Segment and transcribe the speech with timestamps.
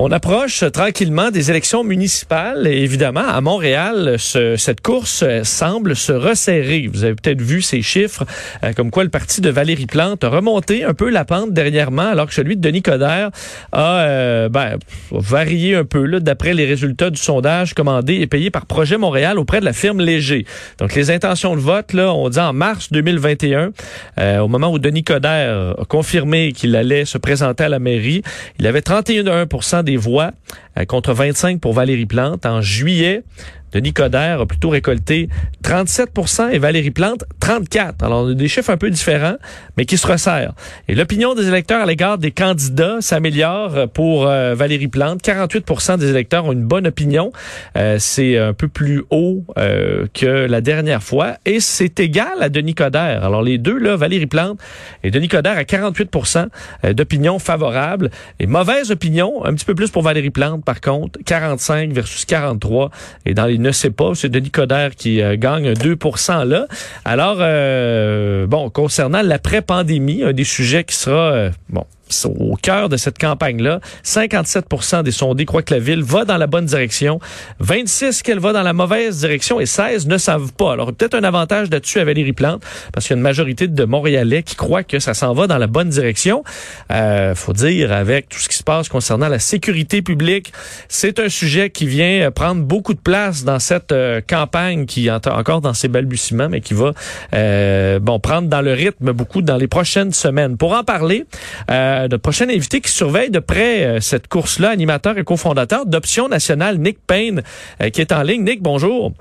[0.00, 6.86] On approche tranquillement des élections municipales et évidemment à Montréal, cette course semble se resserrer.
[6.86, 8.24] Vous avez peut-être vu ces chiffres,
[8.62, 12.06] euh, comme quoi le parti de Valérie Plante a remonté un peu la pente dernièrement,
[12.06, 13.30] alors que celui de Denis Coderre
[13.72, 14.78] a euh, ben,
[15.10, 19.58] varié un peu d'après les résultats du sondage commandé et payé par Projet Montréal auprès
[19.58, 20.46] de la firme Léger.
[20.78, 23.72] Donc les intentions de vote, là, on dit en mars 2021,
[24.20, 28.22] euh, au moment où Denis Coderre a confirmé qu'il allait se présenter à la mairie,
[28.60, 29.46] il avait 31
[29.82, 30.32] des voix
[30.78, 32.46] euh, contre 25 pour Valérie Plante.
[32.46, 33.22] En juillet,
[33.72, 35.28] Denis Coderre a plutôt récolté
[35.62, 38.02] 37% et Valérie Plante 34.
[38.02, 39.36] Alors, des chiffres un peu différents,
[39.76, 40.54] mais qui se resserrent.
[40.88, 45.22] Et l'opinion des électeurs à l'égard des candidats s'améliore pour euh, Valérie Plante.
[45.22, 47.32] 48% des électeurs ont une bonne opinion.
[47.76, 51.34] Euh, c'est un peu plus haut euh, que la dernière fois.
[51.44, 53.24] Et c'est égal à Denis Coderre.
[53.24, 54.58] Alors, les deux, là, Valérie Plante
[55.02, 56.48] et Denis Coderre à 48%
[56.92, 58.10] d'opinion favorable.
[58.40, 61.18] Et mauvaise opinion, un petit peu plus pour Valérie Plante, par contre.
[61.24, 62.90] 45 versus 43.
[63.26, 64.12] Et ne sait pas.
[64.14, 66.66] C'est Denis Coderre qui euh, gagne 2% là.
[67.04, 71.84] Alors, euh, bon, concernant l'après-pandémie, un des sujets qui sera, euh, bon,
[72.24, 73.80] au cœur de cette campagne-là.
[74.04, 77.20] 57% des sondés croient que la ville va dans la bonne direction,
[77.60, 80.72] 26 qu'elle va dans la mauvaise direction et 16 ne savent pas.
[80.72, 83.84] Alors peut-être un avantage là-dessus à Valérie Plante parce qu'il y a une majorité de
[83.84, 86.44] Montréalais qui croient que ça s'en va dans la bonne direction.
[86.92, 90.52] Euh, faut dire avec tout ce qui se passe concernant la sécurité publique,
[90.88, 95.28] c'est un sujet qui vient prendre beaucoup de place dans cette euh, campagne qui est
[95.28, 96.92] encore dans ses balbutiements mais qui va
[97.34, 100.56] euh, bon prendre dans le rythme beaucoup dans les prochaines semaines.
[100.56, 101.24] Pour en parler,
[101.70, 105.86] euh, notre euh, prochain invité qui surveille de près euh, cette course-là, animateur et cofondateur
[105.86, 107.42] d'Option nationale, Nick Payne,
[107.82, 108.44] euh, qui est en ligne.
[108.44, 109.12] Nick, bonjour.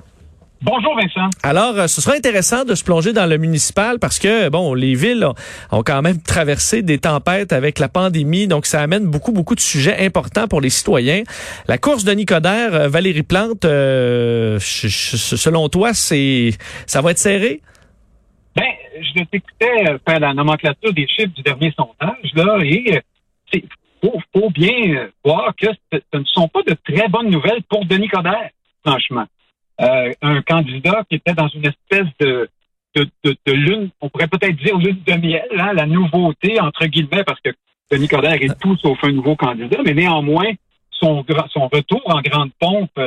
[0.63, 1.29] Bonjour Vincent.
[1.43, 5.27] Alors, ce sera intéressant de se plonger dans le municipal parce que, bon, les villes
[5.71, 9.59] ont quand même traversé des tempêtes avec la pandémie, donc ça amène beaucoup, beaucoup de
[9.59, 11.21] sujets importants pour les citoyens.
[11.67, 13.65] La course de Nicodère, Valérie Plante,
[14.59, 16.55] selon toi, c'est
[16.87, 17.61] ça va être serré?
[19.01, 23.01] Je t'écoutais euh, faire la nomenclature des chiffres du dernier sondage, là, et
[23.53, 23.63] il
[24.05, 27.85] euh, faut, bien euh, voir que ce ne sont pas de très bonnes nouvelles pour
[27.85, 28.49] Denis Coderre,
[28.85, 29.25] franchement.
[29.79, 32.49] un candidat qui était dans une espèce de,
[32.95, 37.23] de, de, lune, on pourrait peut-être dire lune de miel, hein, la nouveauté, entre guillemets,
[37.23, 37.51] parce que
[37.91, 40.51] Denis Coderre est tout sauf un nouveau candidat, mais néanmoins,
[40.91, 42.99] son, son retour en grande pompe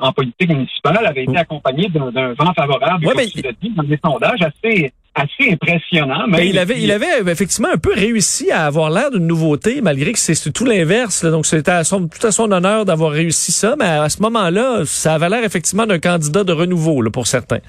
[0.00, 3.98] en politique municipale avait été accompagné d'un vent favorable, comme tu l'as dit, dans des
[4.02, 6.26] sondages assez assez impressionnant.
[6.28, 10.12] Mais il avait, il avait effectivement un peu réussi à avoir l'air d'une nouveauté, malgré
[10.12, 11.24] que c'est tout l'inverse.
[11.24, 14.84] Donc c'était à son, tout à son honneur d'avoir réussi ça, mais à ce moment-là,
[14.84, 17.60] ça avait l'air effectivement d'un candidat de renouveau là, pour certains.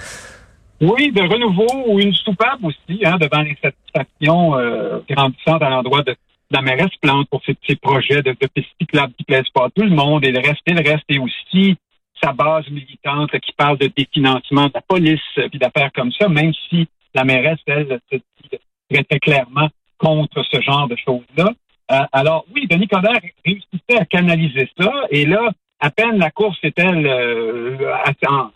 [0.81, 6.03] Oui, de renouveau ou une soupape aussi, hein, devant les satisfactions euh, grandissantes à l'endroit
[6.03, 6.15] de,
[6.51, 9.69] la mairesse Plante pour ses petits projets de, de pistes cyclables qui plaisent pas à
[9.69, 11.77] tout le monde et le reste et le reste est aussi
[12.21, 16.51] sa base militante qui parle de définancement de la police puis d'affaires comme ça, même
[16.69, 21.51] si la mairesse, elle, se dit très, clairement contre ce genre de choses-là.
[21.91, 25.49] Euh, alors, oui, Denis Coderre réussissait à canaliser ça, et là,
[25.79, 27.93] à peine la course est-elle euh,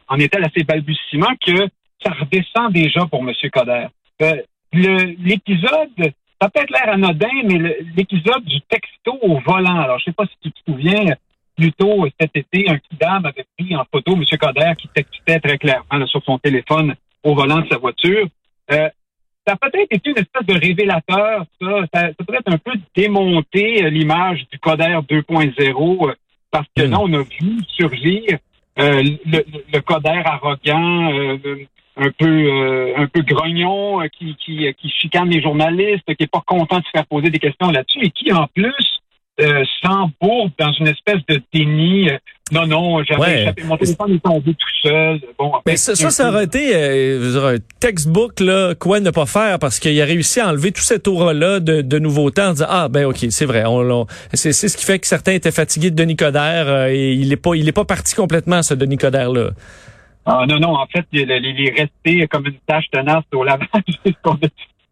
[0.08, 1.68] en, est-elle assez balbutiement que
[2.04, 3.34] ça redescend déjà pour M.
[3.52, 3.90] Coderre.
[4.22, 4.36] Euh,
[4.72, 9.80] l'épisode, ça peut être l'air anodin, mais l'épisode du texto au volant.
[9.80, 11.16] Alors, je sais pas si tu te souviens,
[11.56, 14.24] plus tôt cet été, un kidam avait pris en photo M.
[14.40, 18.28] Coderre qui textait très clairement sur son téléphone au volant de sa voiture.
[18.72, 18.90] Euh,
[19.46, 21.68] ça a peut-être été une espèce de révélateur, ça.
[21.94, 26.14] Ça, peut être un peu démonter euh, l'image du Coder 2.0, euh,
[26.50, 27.02] parce que là, hmm.
[27.02, 28.24] on a vu surgir
[28.78, 31.12] le, le Coder arrogant,
[31.96, 36.80] un peu un peu grognon, qui, qui, qui chicane les journalistes, qui est pas content
[36.80, 39.02] de se faire poser des questions là-dessus, et qui, en plus,
[39.82, 42.10] s'embourbe dans une espèce de déni.
[42.54, 43.64] Euh, non, non, j'avais échappé.
[43.64, 45.20] Mon téléphone est tombé tout seul.
[45.38, 49.60] Bon, Mais ça, ça, ça, aurait été euh, un textbook, là, quoi ne pas faire,
[49.60, 52.88] parce qu'il a réussi à enlever tout cet aura-là de, de nouveauté en disant, ah,
[52.90, 53.64] ben ok, c'est vrai.
[53.66, 57.32] On, c'est, ce qui fait que certains étaient fatigués de Denis Coderre euh, et il
[57.32, 59.50] est pas il est pas parti complètement, ce Denis Coderre-là.
[60.26, 63.68] Ah non, non, en fait, il, est resté comme une tâche tenace au lavage.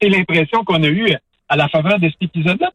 [0.01, 1.15] c'est l'impression qu'on a eue
[1.47, 2.71] à la faveur de cet épisode-là.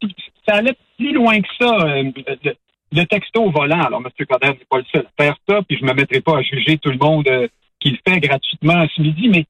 [0.46, 2.52] ça allait plus loin que ça.
[2.94, 3.82] Euh, le, texto au volant.
[3.82, 4.26] Alors, M.
[4.26, 6.78] Coder n'est pas le seul à faire ça, puis je me mettrai pas à juger
[6.78, 7.48] tout le monde euh,
[7.80, 9.44] qui le fait gratuitement ce midi, mais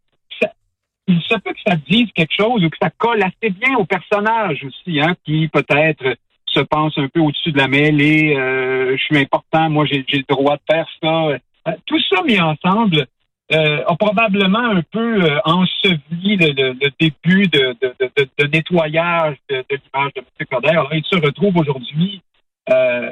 [1.08, 3.84] il se peut que ça dise quelque chose ou que ça colle assez bien au
[3.84, 6.16] personnage aussi, hein, qui peut-être
[6.46, 8.34] se pense un peu au-dessus de la mêlée.
[8.36, 11.72] Euh, je suis important, moi j'ai le droit de faire ça.
[11.86, 13.06] tout ça mis ensemble,
[13.52, 17.76] euh, a probablement un peu euh, enseveli le, début de,
[18.48, 20.46] nettoyage de, l'image de M.
[20.50, 20.68] Coder.
[20.70, 22.22] Alors, il se retrouve aujourd'hui
[22.70, 23.10] euh,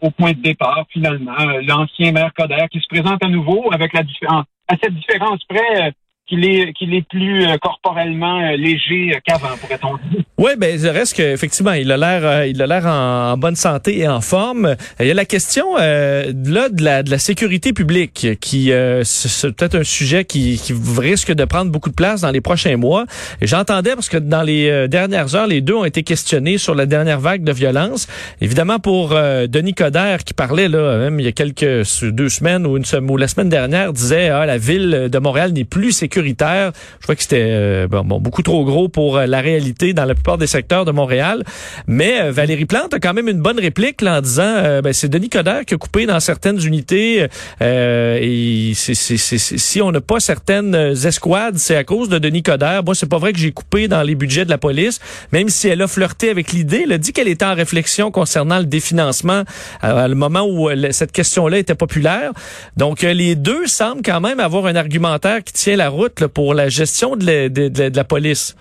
[0.00, 1.36] au, point de départ, finalement.
[1.66, 5.94] L'ancien maire Coder qui se présente à nouveau avec la différence, à cette différence près
[6.32, 10.24] qu'il est qu'il est plus euh, corporellement euh, léger qu'avant, pourrait-on dire.
[10.38, 13.98] Oui, ben il reste qu'effectivement, il a l'air euh, il a l'air en, bonne santé
[13.98, 14.76] et en forme.
[14.98, 18.72] Il y a la question là de la de la sécurité publique qui
[19.04, 22.76] c'est peut-être un sujet qui, qui risque de prendre beaucoup de place dans les prochains
[22.76, 23.04] mois.
[23.40, 27.20] J'entendais parce que dans les dernières heures, les deux ont été questionnés sur la dernière
[27.20, 28.06] vague de violence.
[28.40, 32.76] Évidemment pour Denis Coderre qui parlait là même il y a quelques deux semaines ou
[32.76, 35.92] une semaine ou la semaine dernière disait ah la ville de Montréal n'est plus
[36.26, 40.14] je crois que c'était euh, bon, beaucoup trop gros pour euh, la réalité dans la
[40.14, 41.44] plupart des secteurs de Montréal.
[41.86, 45.08] Mais euh, Valérie Plante a quand même une bonne réplique là, en disant ben, c'est
[45.08, 47.26] Denis Coderre qui a coupé dans certaines unités
[47.60, 52.82] et si on n'a pas certaines escouades, c'est à cause de Denis Coderre.
[52.84, 55.00] Moi, c'est pas vrai que j'ai coupé dans les budgets de la police,
[55.32, 56.82] même si elle a flirté avec l'idée.
[56.84, 59.42] Elle a dit qu'elle était en réflexion concernant le définancement
[59.80, 62.32] à, le moment où cette question-là était populaire.
[62.76, 66.68] Donc, les deux semblent quand même avoir un argumentaire qui tient la route pour la
[66.68, 68.56] gestion de la, police?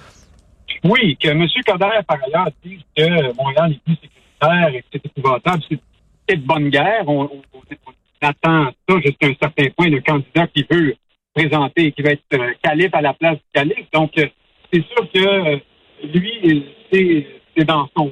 [0.83, 1.47] Oui, que M.
[1.65, 5.63] Coder, par ailleurs, dit que Montréal est plus sécuritaire et que c'est épouvantable.
[6.27, 7.03] C'est de bonne guerre.
[7.07, 7.29] On,
[8.21, 10.95] attend ça jusqu'à un certain point, le candidat qui veut
[11.33, 13.87] présenter, qui va être euh, calife à la place du calife.
[13.91, 14.27] Donc, euh,
[14.71, 15.57] c'est sûr que euh,
[16.03, 18.11] lui, c'est dans son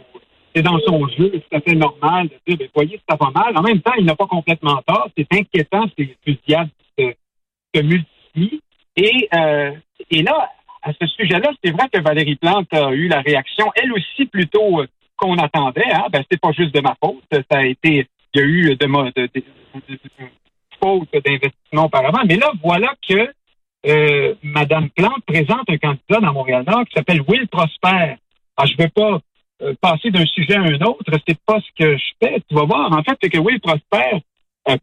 [0.55, 3.57] c'est jeu, c'est tout à fait normal de dire, ben, voyez, ça va mal.
[3.57, 5.09] En même temps, il n'a pas complètement tort.
[5.17, 7.13] C'est inquiétant, ces fusillades se,
[7.75, 8.61] se multiplient.
[8.99, 9.71] Et, euh,
[10.11, 10.49] et là,
[10.81, 14.81] à ce sujet-là, c'est vrai que Valérie Plante a eu la réaction, elle aussi, plutôt
[14.81, 15.89] euh, qu'on attendait.
[15.89, 16.07] Hein?
[16.11, 17.23] Ben, pas juste de ma faute.
[17.31, 19.43] Ça a été, il y a eu de, de
[20.81, 22.23] faute d'investissement auparavant.
[22.27, 23.31] Mais là, voilà que
[23.85, 28.15] euh, Madame Plante présente un candidat dans Montréal-Nord qui s'appelle Will Prosper.
[28.57, 29.19] Ah, je ne vais pas
[29.61, 31.11] euh, passer d'un sujet à un autre.
[31.25, 32.41] C'est pas ce que je fais.
[32.49, 32.91] Tu vas voir.
[32.91, 34.23] En fait, c'est que Will Prosper,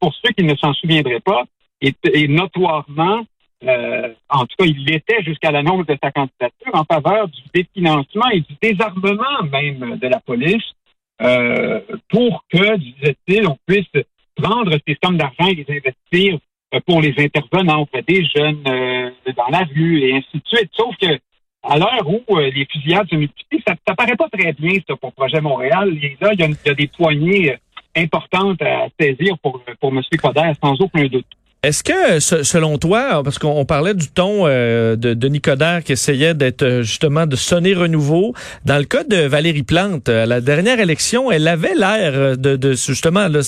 [0.01, 1.45] pour ceux qui ne s'en souviendraient pas,
[1.83, 3.25] est notoirement
[3.65, 8.29] euh, en tout cas, il l'était jusqu'à l'annonce de sa candidature en faveur du définancement
[8.31, 10.75] et du désarmement même de la police
[11.23, 11.81] euh,
[12.11, 13.87] pour que, disait-il, on puisse
[14.35, 16.39] prendre ces sommes d'argent et les investir
[16.75, 20.71] euh, pour les intervenants auprès des jeunes dans la rue et ainsi de suite.
[20.73, 21.19] Sauf que
[21.63, 25.13] à l'heure où les fusillades se multiplient, ça, ça paraît pas très bien ça pour
[25.15, 25.99] Projet Montréal.
[26.01, 27.57] Et là, il y a, des poignées
[27.97, 30.03] importantes à saisir pour, pour M.
[30.23, 31.27] Coder, sans aucun doute.
[31.67, 36.33] Est-ce que, selon toi, parce qu'on parlait du ton euh, de Denis Coderre qui essayait
[36.33, 38.35] d'être euh, justement de sonner renouveau,
[38.65, 42.75] dans le cas de Valérie Plante, à la dernière élection, elle avait l'air de, de,
[42.75, 43.41] justement, là,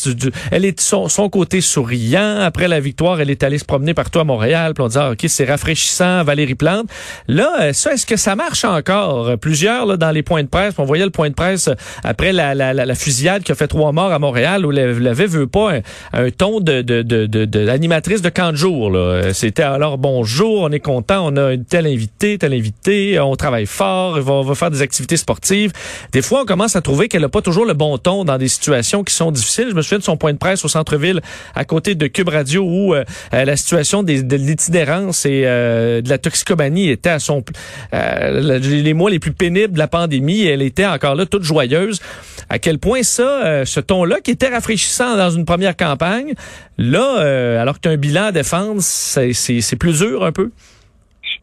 [0.50, 2.40] elle est son, son, côté souriant.
[2.40, 4.74] Après la victoire, elle est allée se promener partout à Montréal.
[4.74, 6.88] Puis on disait, ah, ok, c'est rafraîchissant, Valérie Plante.
[7.28, 9.38] Là, euh, ça, est-ce que ça marche encore?
[9.38, 11.70] Plusieurs là, dans les points de presse, on voyait le point de presse
[12.02, 15.46] après la, la, la, fusillade qui a fait trois morts à Montréal, où l'avait veut
[15.46, 15.74] pas
[16.12, 17.60] un, ton de, de, de, de, de
[18.08, 18.96] de camp de jour.
[19.34, 24.18] C'était alors bonjour, on est content, on a telle invité, tel invité, on travaille fort,
[24.26, 25.72] on va, faire des activités sportives.
[26.12, 28.48] Des fois, on commence à trouver qu'elle n'a pas toujours le bon ton dans des
[28.48, 29.66] situations qui sont difficiles.
[29.68, 31.20] Je me souviens de son point de presse au centre-ville
[31.54, 36.00] à côté de Cube Radio où euh, euh, la situation des, de l'itinérance et euh,
[36.00, 37.44] de la toxicomanie était à son
[37.92, 40.46] les mois les plus pénibles de la pandémie.
[40.46, 42.00] Elle était encore là toute joyeuse.
[42.48, 46.32] À quel point ça, ce ton-là qui était rafraîchissant dans une première campagne,
[46.78, 50.50] là, alors que tu as un bilan à défendre, c'est plus dur un peu?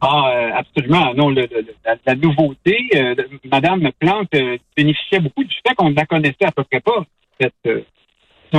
[0.00, 1.14] Ah, euh, absolument.
[1.14, 1.48] Non, le,
[2.04, 3.14] la, nouveauté, euh,
[3.50, 7.04] Madame Plante euh, bénéficiait beaucoup du fait qu'on ne la connaissait à peu près pas,
[7.40, 7.82] cette euh,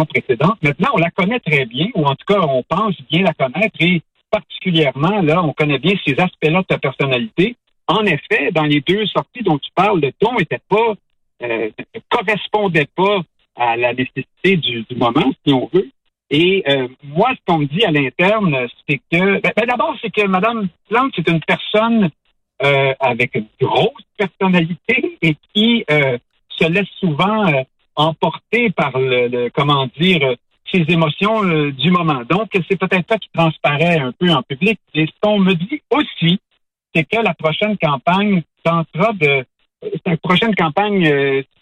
[0.06, 0.58] précédente.
[0.64, 3.76] Maintenant, on la connaît très bien, ou en tout cas, on pense bien la connaître,
[3.80, 4.02] et
[4.32, 7.56] particulièrement, là, on connaît bien ces aspects-là de sa personnalité.
[7.88, 10.94] En effet, dans les deux sorties dont tu parles, le ton était pas,
[11.42, 11.70] ne
[12.10, 13.22] correspondait pas
[13.56, 15.90] à la nécessité du moment, si on veut.
[16.30, 20.10] Et euh, moi, ce qu'on me dit à l'interne, c'est que ben, ben, d'abord, c'est
[20.10, 22.10] que Mme Plante, c'est une personne
[22.64, 26.18] euh, avec une grosse personnalité et qui euh,
[26.50, 27.46] se laisse souvent
[27.96, 30.36] emporter par le, comment dire
[30.72, 32.24] ses émotions du moment.
[32.30, 34.78] Donc, c'est peut-être ça qui transparaît un peu en public.
[34.94, 36.40] Et ce qu'on me dit aussi,
[36.94, 39.46] c'est que la prochaine campagne tentera de
[40.06, 41.06] la prochaine campagne,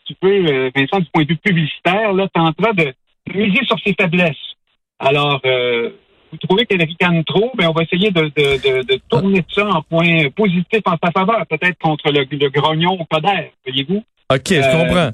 [0.07, 2.93] si tu veux, Vincent, du point de vue publicitaire, là, tentera de
[3.31, 4.54] miser sur ses faiblesses.
[4.99, 5.89] Alors, euh,
[6.31, 9.81] vous trouvez qu'elle ricane trop, ben on va essayer de, de, de, tourner ça en
[9.81, 14.03] point positif en sa faveur, peut-être contre le, le grognon Coder, voyez-vous?
[14.33, 15.09] OK, je euh, comprends.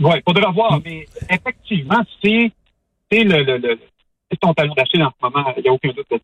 [0.00, 2.52] Oui, faudra voir, mais effectivement, c'est
[3.12, 3.78] le, le, le
[4.30, 6.22] c'est ton talon d'Achille en ce moment, il n'y a aucun doute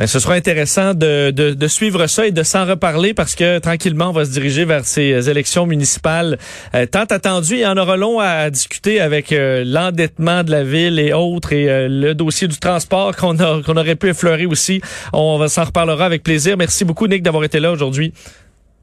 [0.00, 3.58] Ben, ce sera intéressant de, de, de, suivre ça et de s'en reparler parce que
[3.58, 6.38] tranquillement, on va se diriger vers ces élections municipales
[6.74, 7.56] euh, tant attendues.
[7.56, 11.52] Il y en aura long à discuter avec euh, l'endettement de la ville et autres
[11.52, 14.80] et euh, le dossier du transport qu'on qu'on aurait pu effleurer aussi.
[15.12, 16.56] On, va s'en reparlera avec plaisir.
[16.56, 18.14] Merci beaucoup, Nick, d'avoir été là aujourd'hui.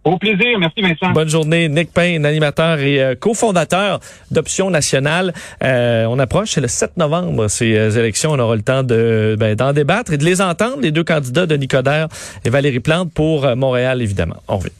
[0.07, 0.57] Au plaisir.
[0.59, 1.11] Merci, Vincent.
[1.13, 1.69] Bonne journée.
[1.69, 3.99] Nick Payne, animateur et cofondateur
[4.31, 5.33] d'Option Nationale.
[5.61, 8.31] on approche, le 7 novembre, ces élections.
[8.31, 11.45] On aura le temps de ben, d'en débattre et de les entendre, les deux candidats,
[11.45, 12.07] de Nicodère
[12.45, 14.37] et Valérie Plante, pour Montréal, évidemment.
[14.47, 14.71] On revient.